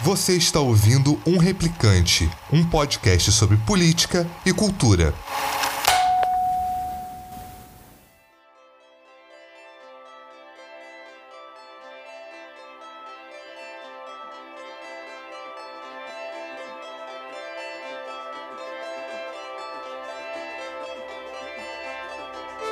[0.00, 5.12] Você está ouvindo Um Replicante, um podcast sobre política e cultura.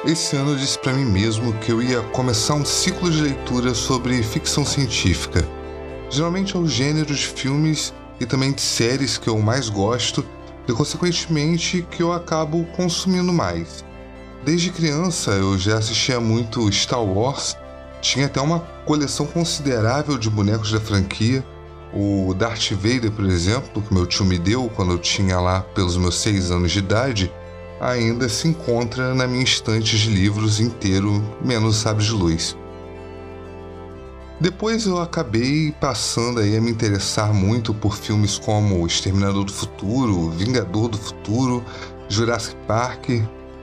[0.04, 3.74] Esse ano eu disse para mim mesmo que eu ia começar um ciclo de leitura
[3.74, 5.55] sobre ficção científica.
[6.16, 10.24] Geralmente é o gênero de filmes e também de séries que eu mais gosto
[10.66, 13.84] e, consequentemente, que eu acabo consumindo mais.
[14.42, 17.54] Desde criança eu já assistia muito Star Wars,
[18.00, 21.44] tinha até uma coleção considerável de bonecos da franquia.
[21.92, 25.98] O Darth Vader, por exemplo, que meu tio me deu quando eu tinha lá pelos
[25.98, 27.30] meus seis anos de idade,
[27.78, 32.56] ainda se encontra na minha estante de livros inteiro, menos Sabres de Luz.
[34.38, 40.28] Depois eu acabei passando aí a me interessar muito por filmes como Exterminador do Futuro,
[40.30, 41.64] Vingador do Futuro,
[42.06, 43.08] Jurassic Park.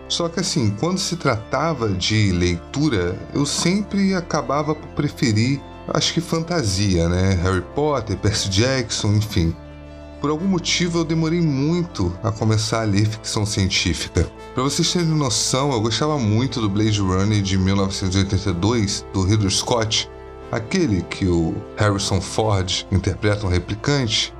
[0.10, 6.22] Só que assim, quando se tratava de leitura, eu sempre acabava por preferir, acho que
[6.22, 7.40] fantasia, né?
[7.44, 9.56] Harry Potter, Percy Jackson, enfim.
[10.20, 14.28] Por algum motivo eu demorei muito a começar a ler ficção científica.
[14.56, 20.10] Para vocês terem noção, eu gostava muito do Blade Runner de 1982, do Ridley Scott,
[20.56, 24.34] aquele que o Harrison Ford interpreta um replicante,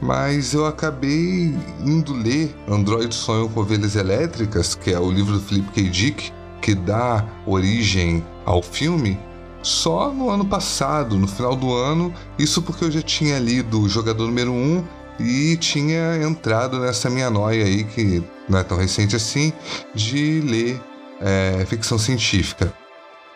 [0.00, 5.40] mas eu acabei indo ler Android Sonho com Ovelhas Elétricas, que é o livro do
[5.40, 5.88] Philip K.
[5.88, 9.18] Dick, que dá origem ao filme,
[9.62, 13.88] só no ano passado, no final do ano, isso porque eu já tinha lido o
[13.88, 14.84] Jogador Número 1
[15.18, 19.52] e tinha entrado nessa minha noia aí, que não é tão recente assim,
[19.94, 20.80] de ler
[21.20, 22.72] é, ficção científica.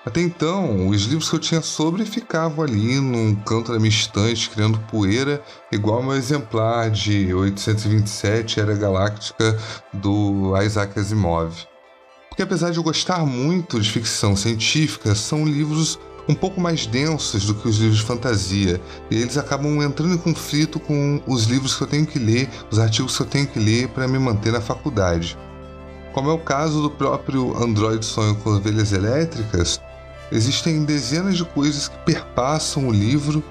[0.05, 4.49] Até então, os livros que eu tinha sobre ficavam ali num canto da minha estante,
[4.49, 9.59] criando poeira, igual meu exemplar de 827 Era Galáctica
[9.93, 11.53] do Isaac Asimov.
[12.31, 17.45] Porque apesar de eu gostar muito de ficção científica, são livros um pouco mais densos
[17.45, 18.81] do que os livros de fantasia.
[19.11, 22.79] E eles acabam entrando em conflito com os livros que eu tenho que ler, os
[22.79, 25.37] artigos que eu tenho que ler para me manter na faculdade.
[26.15, 29.81] Como é o caso do próprio Android Sonho com Ovelhas Elétricas,
[30.33, 33.43] existem dezenas de coisas que perpassam o livro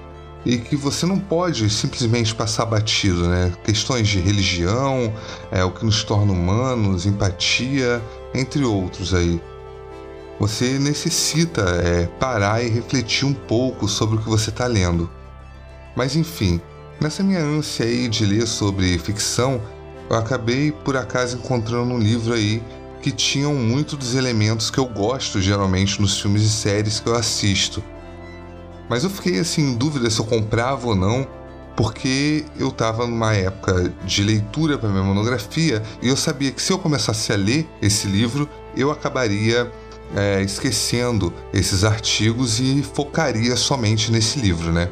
[0.44, 3.52] e que você não pode simplesmente passar batido, né?
[3.62, 5.12] Questões de religião,
[5.50, 8.02] é o que nos torna humanos, empatia,
[8.34, 9.40] entre outros aí
[10.40, 15.08] você necessita é, parar e refletir um pouco sobre o que você está lendo.
[15.94, 16.58] Mas enfim,
[16.98, 19.60] nessa minha ânsia aí de ler sobre ficção,
[20.08, 22.62] eu acabei por acaso encontrando um livro aí
[23.00, 27.14] que tinham muito dos elementos que eu gosto geralmente nos filmes e séries que eu
[27.14, 27.82] assisto.
[28.88, 31.26] Mas eu fiquei assim em dúvida se eu comprava ou não,
[31.76, 36.72] porque eu estava numa época de leitura para minha monografia e eu sabia que se
[36.72, 39.70] eu começasse a ler esse livro, eu acabaria
[40.14, 44.90] é, esquecendo esses artigos e focaria somente nesse livro, né?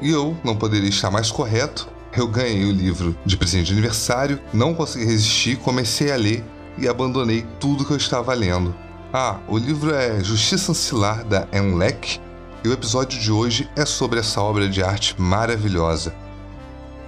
[0.00, 1.88] E eu não poderia estar mais correto.
[2.16, 6.44] Eu ganhei o livro de presente de aniversário, não consegui resistir, comecei a ler
[6.78, 8.74] e abandonei tudo que eu estava lendo.
[9.12, 12.20] Ah, o livro é Justiça Ancilar da Enlec
[12.64, 16.14] e o episódio de hoje é sobre essa obra de arte maravilhosa.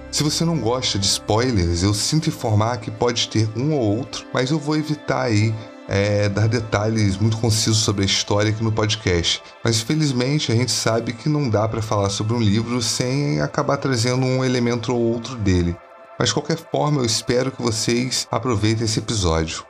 [0.09, 4.25] Se você não gosta de spoilers, eu sinto informar que pode ter um ou outro,
[4.33, 5.53] mas eu vou evitar aí
[5.87, 9.41] é, dar detalhes muito concisos sobre a história aqui no podcast.
[9.63, 13.77] Mas infelizmente a gente sabe que não dá para falar sobre um livro sem acabar
[13.77, 15.75] trazendo um elemento ou outro dele.
[16.17, 19.63] Mas de qualquer forma, eu espero que vocês aproveitem esse episódio.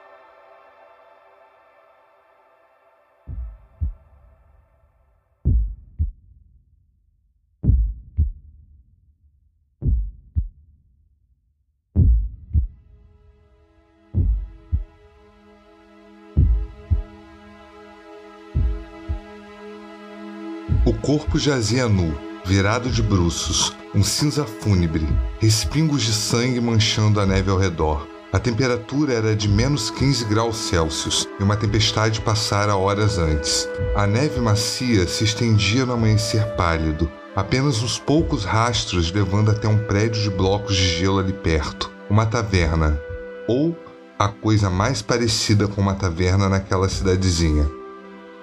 [20.86, 22.18] O corpo jazia nu,
[22.48, 25.06] virado de bruços, um cinza fúnebre,
[25.38, 28.08] respingos de sangue manchando a neve ao redor.
[28.32, 33.68] A temperatura era de menos 15 graus Celsius e uma tempestade passara horas antes.
[33.96, 39.86] A neve macia se estendia no amanhecer pálido, apenas uns poucos rastros levando até um
[39.86, 42.98] prédio de blocos de gelo ali perto uma taverna,
[43.46, 43.78] ou
[44.18, 47.70] a coisa mais parecida com uma taverna naquela cidadezinha.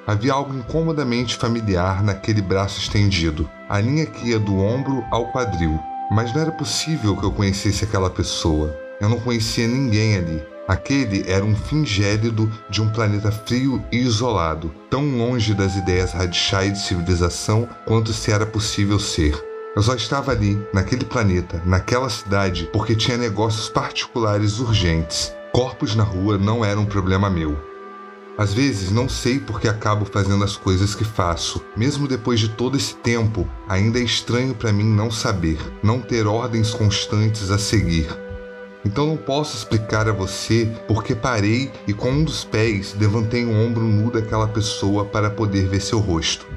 [0.06, 5.78] Havia algo incomodamente familiar naquele braço estendido, a linha que ia do ombro ao quadril.
[6.10, 8.74] Mas não era possível que eu conhecesse aquela pessoa.
[9.00, 10.42] Eu não conhecia ninguém ali.
[10.66, 16.12] Aquele era um fim gélido de um planeta frio e isolado, tão longe das ideias
[16.12, 19.38] radicais de civilização quanto se era possível ser.
[19.76, 25.34] Eu só estava ali, naquele planeta, naquela cidade, porque tinha negócios particulares urgentes.
[25.52, 27.73] Corpos na rua não eram um problema meu.
[28.36, 31.64] Às vezes não sei por que acabo fazendo as coisas que faço.
[31.76, 36.26] Mesmo depois de todo esse tempo, ainda é estranho para mim não saber, não ter
[36.26, 38.08] ordens constantes a seguir.
[38.84, 43.52] Então não posso explicar a você porque parei e com um dos pés levantei o
[43.52, 46.53] ombro nu daquela pessoa para poder ver seu rosto.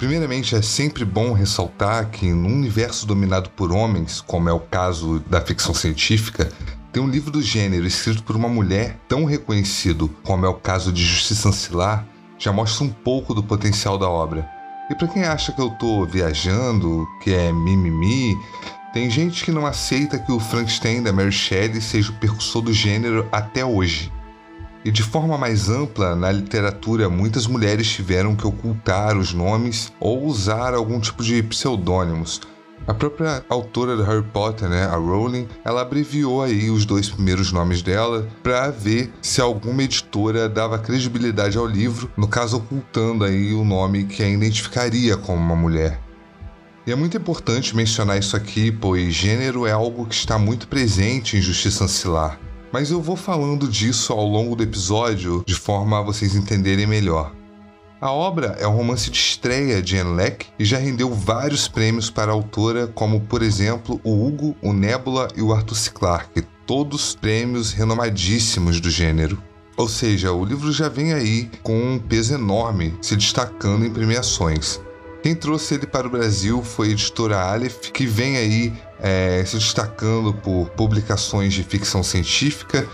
[0.00, 5.22] Primeiramente, é sempre bom ressaltar que, num universo dominado por homens, como é o caso
[5.28, 6.50] da ficção científica,
[6.90, 10.90] ter um livro do gênero escrito por uma mulher tão reconhecido como é o caso
[10.90, 12.06] de Justiça Ancilar
[12.38, 14.48] já mostra um pouco do potencial da obra.
[14.88, 18.34] E para quem acha que eu tô viajando, que é mimimi,
[18.94, 22.72] tem gente que não aceita que o Frankenstein da Mary Shelley seja o percussor do
[22.72, 24.10] gênero até hoje.
[24.82, 30.24] E de forma mais ampla, na literatura, muitas mulheres tiveram que ocultar os nomes ou
[30.24, 32.40] usar algum tipo de pseudônimos.
[32.86, 37.52] A própria autora do Harry Potter, né, a Rowling, ela abreviou aí os dois primeiros
[37.52, 43.52] nomes dela para ver se alguma editora dava credibilidade ao livro, no caso ocultando aí
[43.52, 46.00] o nome que a identificaria como uma mulher.
[46.86, 51.36] E é muito importante mencionar isso aqui, pois gênero é algo que está muito presente
[51.36, 52.40] em Justiça Ancilar
[52.72, 57.32] mas eu vou falando disso ao longo do episódio de forma a vocês entenderem melhor.
[58.00, 62.08] A obra é um romance de estreia de Anne Leck e já rendeu vários prêmios
[62.08, 65.90] para a autora, como por exemplo o Hugo, o Nebula e o Arthur C.
[65.90, 69.42] Clarke, todos prêmios renomadíssimos do gênero.
[69.76, 74.80] Ou seja, o livro já vem aí com um peso enorme, se destacando em premiações.
[75.22, 78.72] Quem trouxe ele para o Brasil foi a editora Aleph, que vem aí
[79.02, 82.86] é, se destacando por publicações de ficção científica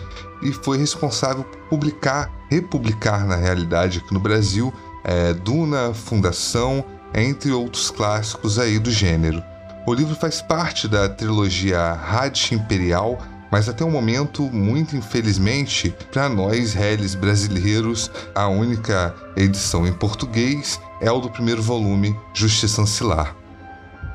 [0.42, 4.72] e foi responsável por publicar, republicar na realidade aqui no Brasil,
[5.04, 9.42] é, Duna, Fundação, entre outros clássicos aí do gênero.
[9.86, 13.18] O livro faz parte da trilogia Rádio Imperial,
[13.50, 20.80] mas até o momento, muito infelizmente, para nós, réis brasileiros, a única edição em português
[21.00, 23.45] é o do primeiro volume, Justiça Ancilar.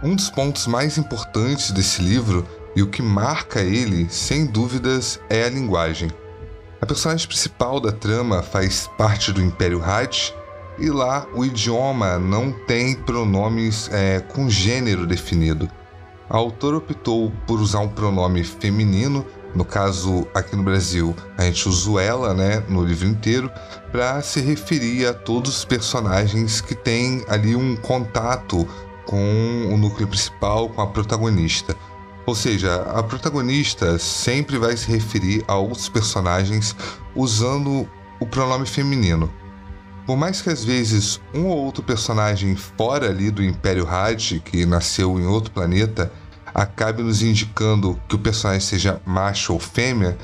[0.04, 5.44] Um dos pontos mais importantes desse livro e o que marca ele, sem dúvidas, é
[5.44, 6.10] a linguagem.
[6.82, 10.34] A personagem principal da trama faz parte do Império Had
[10.80, 15.70] e lá o idioma não tem pronomes é, com gênero definido.
[16.28, 21.68] A autora optou por usar um pronome feminino no caso, aqui no Brasil, a gente
[21.68, 23.52] usa ela, né, no livro inteiro,
[23.92, 28.66] para se referir a todos os personagens que têm ali um contato
[29.06, 31.76] com o núcleo principal, com a protagonista.
[32.26, 36.76] Ou seja, a protagonista sempre vai se referir a outros personagens
[37.16, 37.90] usando
[38.20, 39.32] o pronome feminino.
[40.06, 44.66] Por mais que às vezes um ou outro personagem fora ali do Império Had, que
[44.66, 46.12] nasceu em outro planeta,
[46.54, 50.18] acabe nos indicando que o personagem seja macho ou fêmea,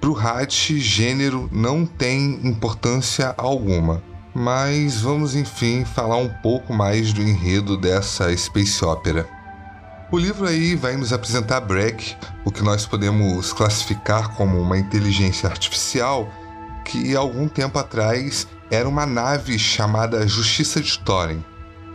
[0.00, 4.02] para o Hatch, gênero não tem importância alguma.
[4.40, 9.28] Mas vamos enfim falar um pouco mais do enredo dessa space opera.
[10.12, 12.14] O livro aí vai nos apresentar Breck,
[12.44, 16.32] o que nós podemos classificar como uma inteligência artificial
[16.84, 21.44] que algum tempo atrás era uma nave chamada Justiça de Thorin.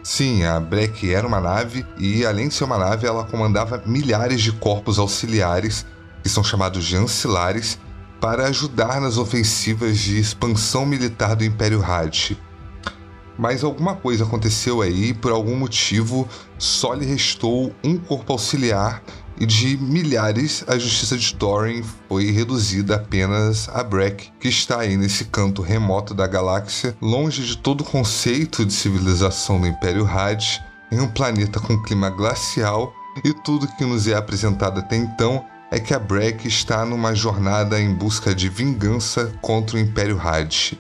[0.04, 4.42] Sim, a Breck era uma nave e, além de ser uma nave, ela comandava milhares
[4.42, 5.86] de corpos auxiliares,
[6.22, 7.80] que são chamados de ancilares,
[8.24, 12.38] para ajudar nas ofensivas de expansão militar do Império Had.
[13.38, 16.26] Mas alguma coisa aconteceu aí e por algum motivo
[16.58, 19.04] só lhe restou um corpo auxiliar
[19.38, 24.96] e de milhares, a justiça de Thorin foi reduzida apenas a Breck, que está aí
[24.96, 31.02] nesse canto remoto da galáxia, longe de todo conceito de civilização do Império Had, em
[31.02, 32.94] um planeta com clima glacial,
[33.26, 37.82] e tudo que nos é apresentado até então é que a Breck está numa jornada
[37.82, 40.78] em busca de vingança contra o Império Had.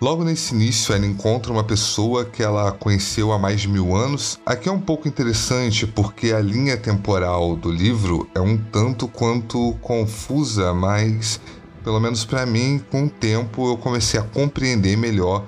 [0.00, 4.38] Logo nesse início, ela encontra uma pessoa que ela conheceu há mais de mil anos.
[4.46, 9.76] Aqui é um pouco interessante porque a linha temporal do livro é um tanto quanto
[9.80, 11.40] confusa, mas
[11.82, 15.44] pelo menos para mim, com o tempo eu comecei a compreender melhor.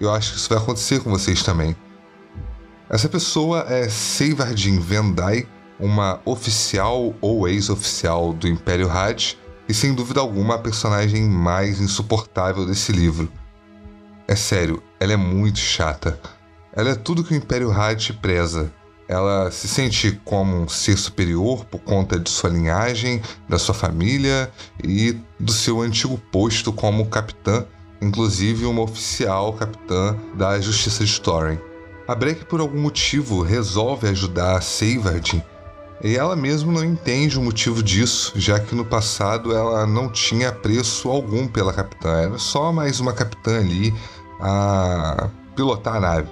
[0.00, 1.76] Eu acho que isso vai acontecer com vocês também.
[2.88, 5.46] Essa pessoa é Seivardin Vendai,
[5.78, 9.36] uma oficial ou ex-oficial do Império Had,
[9.68, 13.30] e sem dúvida alguma a personagem mais insuportável desse livro.
[14.28, 16.20] É sério, ela é muito chata.
[16.74, 18.72] Ela é tudo que o Império Had preza.
[19.08, 24.50] ela se sente como um ser superior por conta de sua linhagem, da sua família
[24.82, 27.66] e do seu antigo posto como capitã,
[28.00, 31.58] inclusive uma oficial capitã da Justiça de Thorin.
[32.08, 35.42] A Breck, por algum motivo, resolve ajudar a Savardin
[36.02, 40.48] e ela mesma não entende o motivo disso, já que no passado ela não tinha
[40.48, 43.94] apreço algum pela capitã, era só mais uma capitã ali
[44.40, 46.28] a pilotar a nave.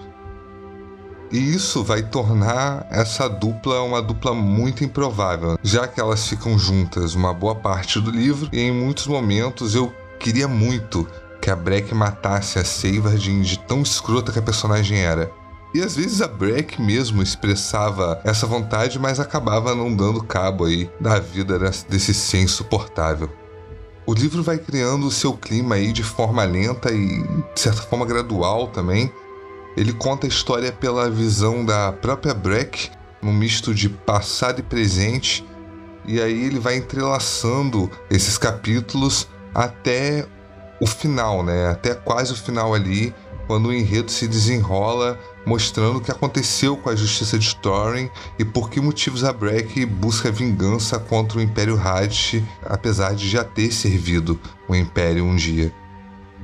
[1.30, 7.14] E isso vai tornar essa dupla uma dupla muito improvável, já que elas ficam juntas
[7.14, 11.06] uma boa parte do livro e em muitos momentos eu queria muito
[11.40, 15.30] que a Breck matasse a Savardin de tão escrota que a personagem era.
[15.72, 20.90] E às vezes a Breck mesmo expressava essa vontade, mas acabava não dando cabo aí
[21.00, 21.58] da vida
[21.88, 23.30] desse ser insuportável.
[24.04, 27.22] O livro vai criando o seu clima aí de forma lenta e
[27.54, 29.12] de certa forma gradual também,
[29.76, 32.90] ele conta a história pela visão da própria Breck,
[33.22, 35.46] num misto de passado e presente,
[36.04, 40.26] e aí ele vai entrelaçando esses capítulos até
[40.80, 41.68] o final, né?
[41.68, 43.14] Até quase o final ali,
[43.46, 48.44] quando o enredo se desenrola, mostrando o que aconteceu com a justiça de Thorin e
[48.44, 53.72] por que motivos a Breck busca vingança contra o Império Hadsh, apesar de já ter
[53.72, 55.72] servido o Império um dia.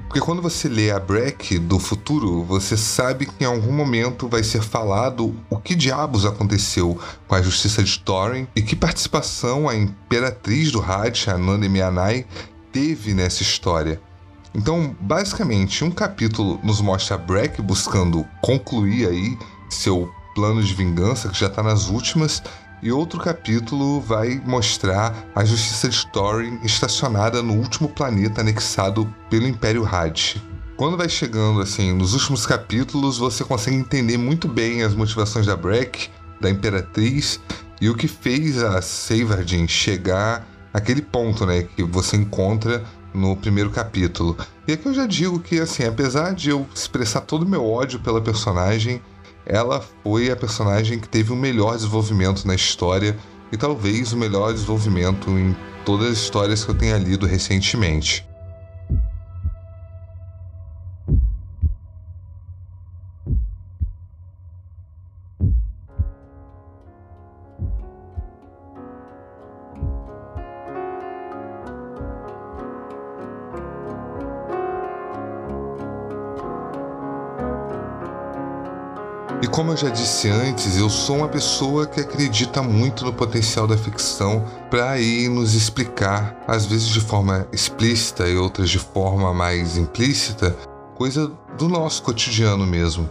[0.08, 4.42] Porque quando você lê a Breck do futuro, você sabe que em algum momento vai
[4.42, 9.74] ser falado o que diabos aconteceu com a justiça de Thorin e que participação a
[9.74, 12.24] imperatriz do Hadj, a Nanda Mianai,
[12.72, 14.00] teve nessa história.
[14.56, 21.28] Então, basicamente, um capítulo nos mostra a Breck buscando concluir aí seu plano de vingança,
[21.28, 22.42] que já está nas últimas,
[22.82, 29.46] e outro capítulo vai mostrar a justiça de Thorin estacionada no último planeta anexado pelo
[29.46, 30.40] Império Hadj.
[30.74, 35.54] Quando vai chegando assim nos últimos capítulos, você consegue entender muito bem as motivações da
[35.54, 36.08] Breck,
[36.40, 37.38] da Imperatriz
[37.78, 42.82] e o que fez a Savardin chegar àquele ponto, né, que você encontra
[43.16, 44.36] no primeiro capítulo.
[44.68, 47.98] E aqui eu já digo que assim, apesar de eu expressar todo o meu ódio
[48.00, 49.00] pela personagem,
[49.46, 53.16] ela foi a personagem que teve o melhor desenvolvimento na história
[53.50, 58.25] e talvez o melhor desenvolvimento em todas as histórias que eu tenha lido recentemente.
[79.76, 84.42] Eu já disse antes, eu sou uma pessoa que acredita muito no potencial da ficção
[84.70, 90.56] para aí nos explicar, às vezes de forma explícita e outras de forma mais implícita,
[90.94, 93.10] coisa do nosso cotidiano mesmo.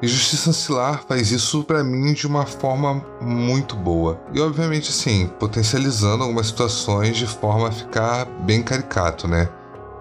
[0.00, 4.18] E Justiça Ancilar faz isso para mim de uma forma muito boa.
[4.32, 9.46] E obviamente assim, potencializando algumas situações de forma a ficar bem caricato, né?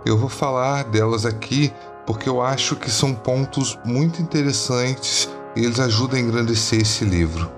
[0.06, 1.74] Eu vou falar delas aqui
[2.06, 7.52] porque eu acho que são pontos muito interessantes e eles ajudam a engrandecer esse livro.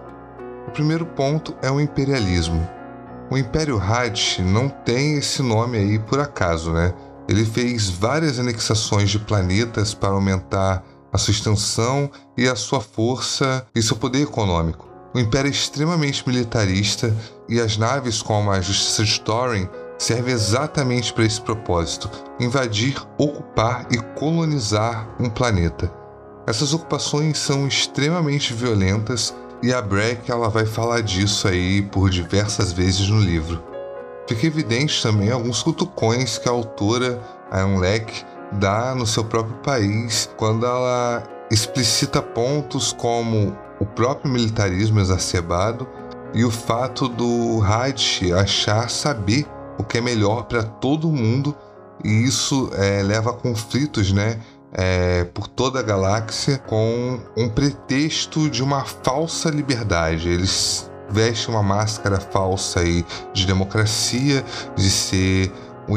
[0.68, 2.68] O primeiro ponto é o imperialismo.
[3.30, 6.94] O Império Hadj não tem esse nome aí por acaso, né?
[7.28, 13.68] Ele fez várias anexações de planetas para aumentar a sua extensão e a sua força
[13.76, 14.88] e seu poder econômico.
[15.14, 17.16] O Império é extremamente militarista
[17.48, 23.88] e as naves como a Justiça de Thorin servem exatamente para esse propósito: invadir, ocupar
[23.92, 25.92] e colonizar um planeta.
[26.50, 32.72] Essas ocupações são extremamente violentas e a Breck ela vai falar disso aí por diversas
[32.72, 33.64] vezes no livro.
[34.28, 40.28] Fica evidente também alguns cutucões que a autora, a Leck, dá no seu próprio país
[40.38, 45.88] quando ela explicita pontos como o próprio militarismo exacerbado
[46.34, 49.46] e o fato do Hajj achar saber
[49.78, 51.56] o que é melhor para todo mundo
[52.04, 54.40] e isso é, leva a conflitos, né,
[54.74, 60.30] é, por toda a galáxia com um pretexto de uma falsa liberdade.
[60.30, 64.44] Eles vestem uma máscara falsa aí de democracia,
[64.76, 65.52] de ser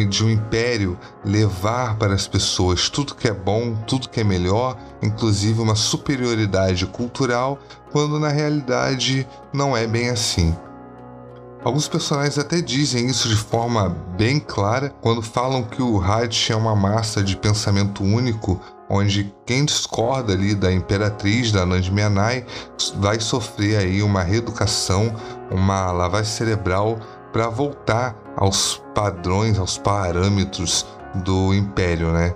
[0.08, 4.74] de um império levar para as pessoas tudo que é bom, tudo que é melhor,
[5.02, 7.58] inclusive uma superioridade cultural,
[7.90, 10.56] quando na realidade não é bem assim.
[11.64, 16.56] Alguns personagens até dizem isso de forma bem clara quando falam que o Hajj é
[16.56, 22.44] uma massa de pensamento único, onde quem discorda ali da imperatriz da Nandimianai
[22.96, 25.14] vai sofrer aí uma reeducação,
[25.52, 26.98] uma lavagem cerebral
[27.32, 30.84] para voltar aos padrões, aos parâmetros
[31.24, 32.34] do império, né?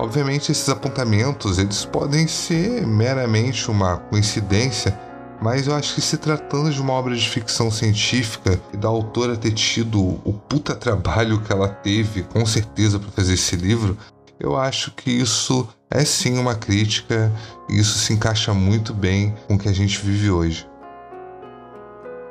[0.00, 4.98] Obviamente esses apontamentos eles podem ser meramente uma coincidência,
[5.44, 9.36] Mas eu acho que se tratando de uma obra de ficção científica e da autora
[9.36, 13.94] ter tido o puta trabalho que ela teve, com certeza, para fazer esse livro,
[14.40, 17.30] eu acho que isso é sim uma crítica
[17.68, 20.66] e isso se encaixa muito bem com o que a gente vive hoje.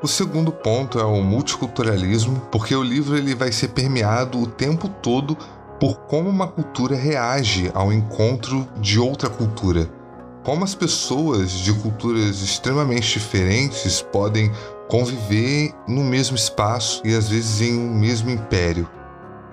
[0.02, 4.90] O segundo ponto é o multiculturalismo, porque o livro ele vai ser permeado o tempo
[4.90, 5.38] todo
[5.80, 9.88] por como uma cultura reage ao encontro de outra cultura.
[10.44, 14.52] Como as pessoas de culturas extremamente diferentes podem
[14.90, 18.90] conviver no mesmo espaço e às vezes em um mesmo império.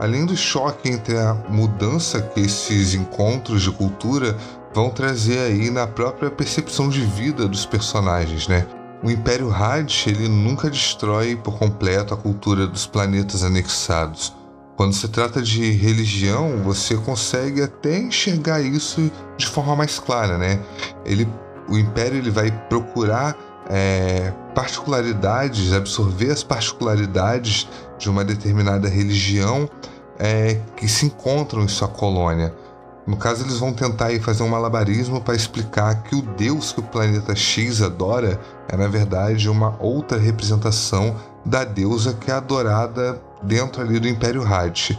[0.01, 4.37] Além do choque entre a mudança que esses encontros de cultura
[4.75, 8.67] vão trazer aí na própria percepção de vida dos personagens, né?
[9.03, 14.40] O Império Had ele nunca destrói por completo a cultura dos planetas anexados.
[14.81, 20.59] Quando se trata de religião, você consegue até enxergar isso de forma mais clara, né?
[21.05, 21.29] Ele,
[21.69, 23.37] o Império ele vai procurar
[23.69, 27.69] é, particularidades, absorver as particularidades
[27.99, 29.69] de uma determinada religião
[30.19, 32.55] é, que se encontram em sua colônia.
[33.07, 36.85] No caso, eles vão tentar fazer um malabarismo para explicar que o deus que o
[36.85, 43.83] planeta X adora é, na verdade, uma outra representação da deusa que é adorada dentro
[43.83, 44.99] ali do Império Had.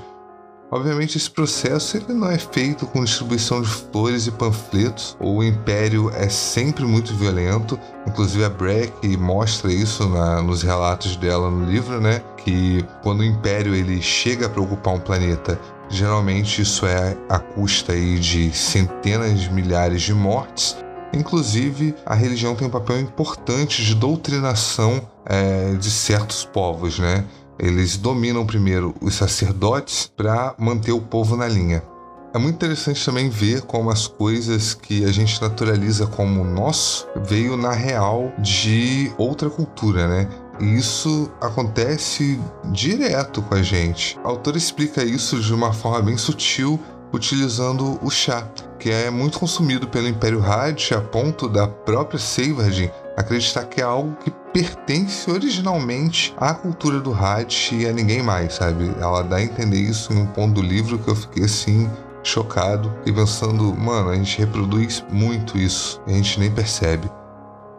[0.71, 5.17] Obviamente esse processo ele não é feito com distribuição de flores e panfletos.
[5.19, 7.77] O Império é sempre muito violento.
[8.07, 12.21] Inclusive a Breck mostra isso na, nos relatos dela no livro, né?
[12.37, 17.91] Que quando o Império ele chega para ocupar um planeta, geralmente isso é a custa
[17.91, 20.77] aí de centenas de milhares de mortes.
[21.13, 27.25] Inclusive, a religião tem um papel importante de doutrinação é, de certos povos, né?
[27.61, 31.83] Eles dominam primeiro os sacerdotes para manter o povo na linha.
[32.33, 37.55] É muito interessante também ver como as coisas que a gente naturaliza como nosso veio
[37.55, 40.27] na real de outra cultura, né?
[40.59, 42.39] E isso acontece
[42.71, 44.17] direto com a gente.
[44.23, 46.79] A autora explica isso de uma forma bem sutil,
[47.13, 48.47] utilizando o chá,
[48.79, 52.89] que é muito consumido pelo Império Had a ponto da própria Seyvardin
[53.21, 58.55] acreditar que é algo que pertence originalmente à cultura do Hatch e a ninguém mais,
[58.55, 58.91] sabe?
[58.99, 61.89] Ela dá a entender isso em um ponto do livro que eu fiquei assim
[62.23, 67.09] chocado e pensando, mano, a gente reproduz muito isso e a gente nem percebe.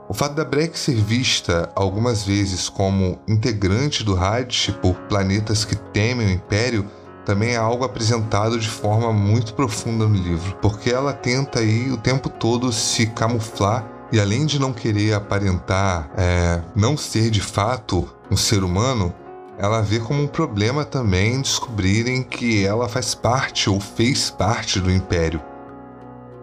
[0.08, 5.76] O fato da Breck ser vista algumas vezes como integrante do Hatch por planetas que
[5.76, 6.86] temem o Império
[7.24, 11.96] também é algo apresentado de forma muito profunda no livro, porque ela tenta aí o
[11.96, 18.06] tempo todo se camuflar e além de não querer aparentar é, não ser de fato
[18.30, 19.12] um ser humano,
[19.58, 24.90] ela vê como um problema também descobrirem que ela faz parte ou fez parte do
[24.90, 25.40] império.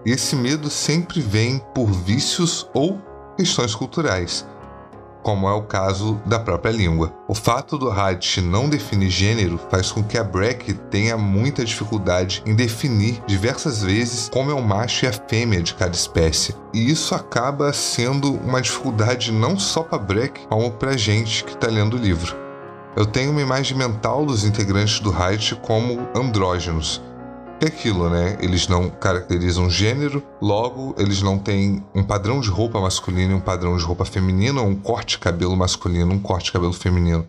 [0.06, 3.00] E esse medo sempre vem por vícios ou
[3.38, 4.46] questões culturais
[5.24, 7.14] como é o caso da própria língua.
[7.28, 12.42] O fato do Hadish não definir gênero faz com que a Breck tenha muita dificuldade
[12.46, 16.56] em definir diversas vezes como é o macho e a fêmea de cada espécie.
[16.74, 21.68] E isso acaba sendo uma dificuldade não só para Breck, como para gente que está
[21.68, 22.36] lendo o livro.
[22.96, 27.02] Eu tenho uma imagem mental dos integrantes do Hadish como andrógenos,
[27.66, 28.38] é aquilo, né?
[28.40, 33.42] Eles não caracterizam gênero, logo eles não têm um padrão de roupa masculino e um
[33.42, 37.28] padrão de roupa feminino, ou um corte de cabelo masculino, um corte de cabelo feminino.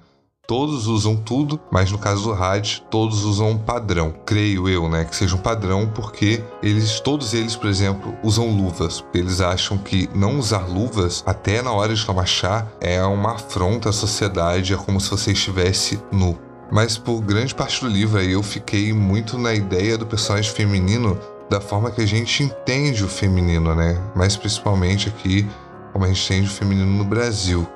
[0.50, 4.12] Todos usam tudo, mas no caso do RAD, todos usam um padrão.
[4.26, 9.04] Creio eu, né, que seja um padrão porque eles, todos eles, por exemplo, usam luvas.
[9.14, 13.90] Eles acham que não usar luvas, até na hora de tomar chá, é uma afronta
[13.90, 16.36] à sociedade, é como se você estivesse nu.
[16.70, 21.18] Mas por grande parte do livro aí eu fiquei muito na ideia do personagem feminino
[21.48, 24.00] da forma que a gente entende o feminino, né?
[24.14, 25.48] Mais principalmente aqui
[25.92, 27.66] como a gente entende o feminino no Brasil.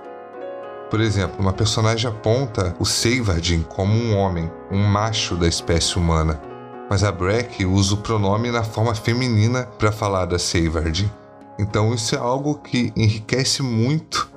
[0.89, 6.41] Por exemplo, uma personagem aponta o Seivardin como um homem, um macho da espécie humana,
[6.89, 11.11] mas a Breck usa o pronome na forma feminina para falar da Seivardin.
[11.59, 14.31] Então isso é algo que enriquece muito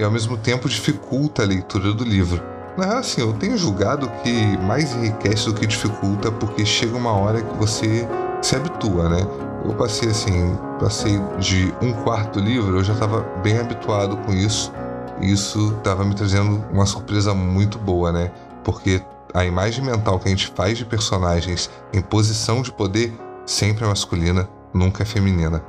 [0.00, 2.49] e ao mesmo tempo dificulta a leitura do livro.
[2.76, 7.42] Na assim, eu tenho julgado que mais enriquece do que dificulta, porque chega uma hora
[7.42, 8.08] que você
[8.40, 9.26] se habitua, né?
[9.64, 14.72] Eu passei assim, passei de um quarto livro, eu já estava bem habituado com isso.
[15.20, 18.30] E isso estava me trazendo uma surpresa muito boa, né?
[18.64, 19.02] Porque
[19.34, 23.12] a imagem mental que a gente faz de personagens em posição de poder
[23.44, 25.62] sempre é masculina, nunca é feminina.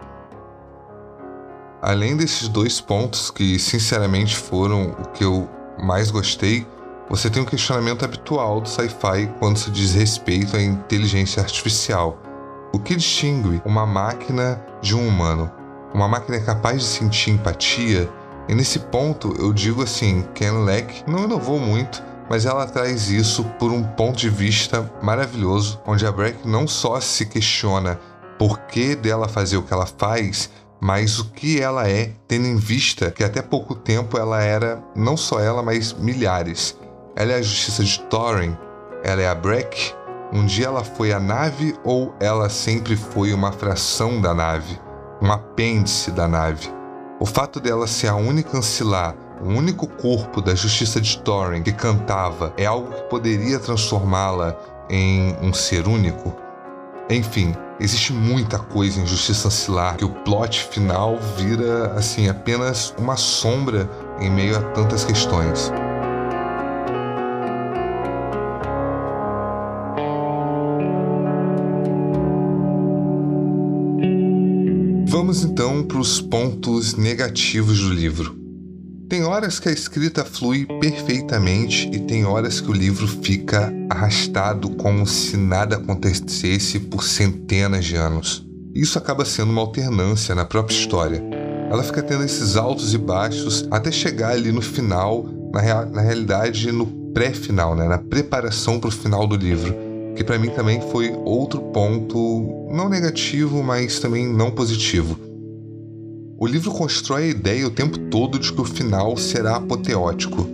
[1.81, 6.65] Além desses dois pontos que sinceramente foram o que eu mais gostei,
[7.11, 12.17] você tem um questionamento habitual do sci-fi quando se diz respeito à inteligência artificial.
[12.73, 15.51] O que distingue uma máquina de um humano?
[15.93, 18.09] Uma máquina é capaz de sentir empatia
[18.47, 23.43] E nesse ponto eu digo assim, Ken Leck não inovou muito, mas ela traz isso
[23.59, 27.99] por um ponto de vista maravilhoso, onde a Breck não só se questiona
[28.39, 32.55] por que dela fazer o que ela faz, mas o que ela é, tendo em
[32.55, 36.79] vista que até pouco tempo ela era não só ela, mas milhares.
[37.15, 38.57] Ela é a justiça de Thorin,
[39.03, 39.93] ela é a Breck.
[40.33, 44.79] Um dia ela foi a nave ou ela sempre foi uma fração da nave,
[45.21, 46.69] um apêndice da nave?
[47.19, 51.73] O fato dela ser a única ancilar, o único corpo da justiça de Thorin que
[51.73, 54.55] cantava, é algo que poderia transformá-la
[54.89, 56.33] em um ser único?
[57.09, 63.17] Enfim, existe muita coisa em Justiça Ancilar que o plot final vira assim apenas uma
[63.17, 65.73] sombra em meio a tantas questões.
[76.01, 78.35] Os pontos negativos do livro.
[79.07, 84.71] Tem horas que a escrita flui perfeitamente e tem horas que o livro fica arrastado
[84.71, 88.43] como se nada acontecesse por centenas de anos.
[88.73, 91.23] Isso acaba sendo uma alternância na própria história.
[91.69, 96.01] Ela fica tendo esses altos e baixos até chegar ali no final, na, rea na
[96.01, 97.87] realidade no pré-final, né?
[97.87, 99.75] na preparação para o final do livro,
[100.15, 105.29] que para mim também foi outro ponto não negativo, mas também não positivo
[106.41, 110.47] o livro constrói a ideia o tempo todo de que o final será apoteótico,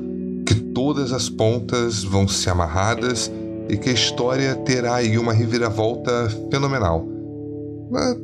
[0.45, 3.31] que todas as pontas vão ser amarradas
[3.69, 7.07] e que a história terá aí uma reviravolta fenomenal.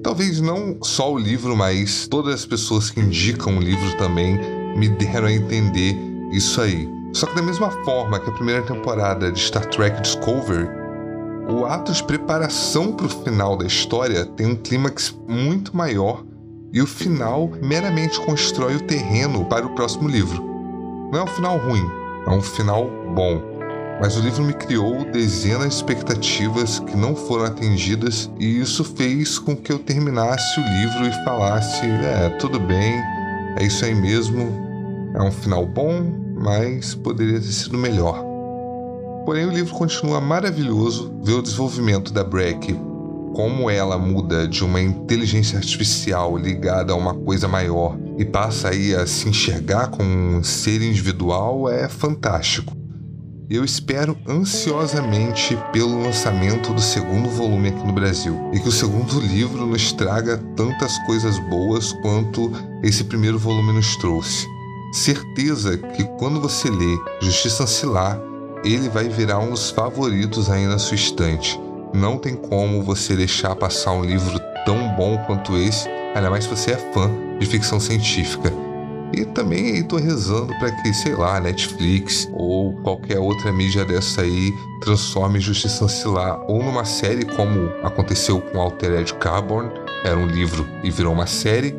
[0.04, 4.38] Talvez não só o livro, mas todas as pessoas que indicam o livro também
[4.78, 5.96] me deram a entender
[6.34, 6.86] isso aí.
[7.14, 10.68] Só que da mesma forma que a primeira temporada de Star Trek Discovery,
[11.50, 16.26] o ato de preparação para o final da história tem um clímax muito maior
[16.74, 20.44] e o final meramente constrói o terreno para o próximo livro.
[21.12, 21.88] Não é um final ruim,
[22.26, 23.40] é um final bom.
[24.02, 29.38] Mas o livro me criou dezenas de expectativas que não foram atendidas, e isso fez
[29.38, 32.96] com que eu terminasse o livro e falasse: é, tudo bem,
[33.60, 34.52] é isso aí mesmo,
[35.14, 36.04] é um final bom,
[36.36, 38.26] mas poderia ter sido melhor.
[39.26, 42.76] Porém, o livro continua maravilhoso, ver o desenvolvimento da Breck
[43.34, 48.94] como ela muda de uma inteligência artificial ligada a uma coisa maior e passa aí
[48.96, 52.76] a se enxergar como um ser individual é fantástico.
[53.50, 59.20] Eu espero ansiosamente pelo lançamento do segundo volume aqui no Brasil e que o segundo
[59.20, 64.48] livro nos traga tantas coisas boas quanto esse primeiro volume nos trouxe.
[64.94, 68.20] Certeza que quando você lê Justiça Ancilar,
[68.64, 71.60] ele vai virar um dos favoritos aí na sua estante.
[71.94, 76.50] Não tem como você deixar passar um livro tão bom quanto esse, ainda mais se
[76.50, 78.52] você é fã de ficção científica.
[79.16, 84.52] E também estou rezando para que, sei lá, Netflix ou qualquer outra mídia dessa aí
[84.82, 89.70] transforme Justiça Ancilar ou numa série, como aconteceu com Altered Carbon,
[90.04, 91.76] era um livro e virou uma série,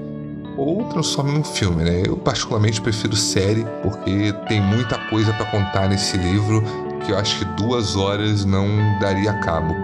[0.57, 2.05] ou transforme num filme, né?
[2.07, 6.62] Eu particularmente prefiro série porque tem muita coisa para contar nesse livro
[7.05, 8.66] que eu acho que duas horas não
[9.00, 9.84] daria cabo.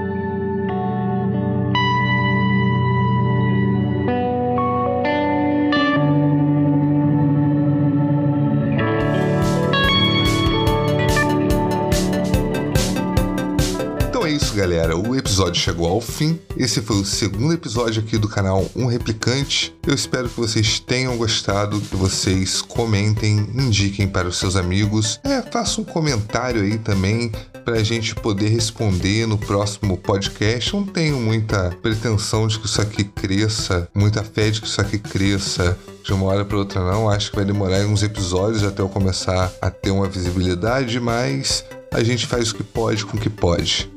[14.38, 16.38] Galera, o episódio chegou ao fim.
[16.56, 19.74] Esse foi o segundo episódio aqui do canal Um Replicante.
[19.84, 25.18] Eu espero que vocês tenham gostado, que vocês comentem, indiquem para os seus amigos.
[25.24, 27.32] É, faça um comentário aí também
[27.64, 30.74] para a gente poder responder no próximo podcast.
[30.74, 34.98] Não tenho muita pretensão de que isso aqui cresça, muita fé de que isso aqui
[34.98, 37.10] cresça de uma hora para outra, não.
[37.10, 42.02] Acho que vai demorar uns episódios até eu começar a ter uma visibilidade, mas a
[42.04, 43.90] gente faz o que pode com o que pode.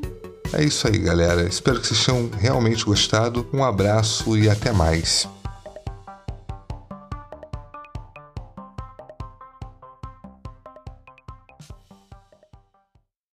[0.53, 1.43] É isso aí, galera.
[1.43, 3.45] Espero que vocês tenham realmente gostado.
[3.51, 5.27] Um abraço e até mais.